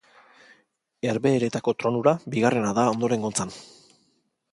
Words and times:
Herbehereetako 1.09 1.73
tronura 1.83 2.13
bigarrena 2.37 2.71
da 2.79 2.87
ondorengotzan. 2.95 3.53